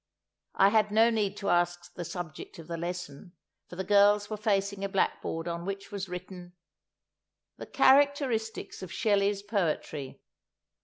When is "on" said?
5.47-5.63